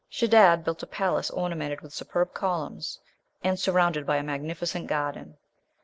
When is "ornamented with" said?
1.29-1.93